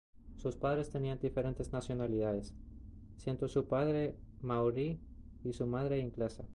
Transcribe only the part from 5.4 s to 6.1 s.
y su madre